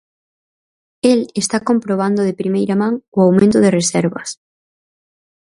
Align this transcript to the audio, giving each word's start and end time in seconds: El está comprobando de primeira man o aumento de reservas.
El 1.09 1.19
está 1.41 1.57
comprobando 1.69 2.21
de 2.27 2.37
primeira 2.41 2.75
man 2.81 2.93
o 3.17 3.19
aumento 3.25 3.57
de 3.61 3.73
reservas. 3.79 4.29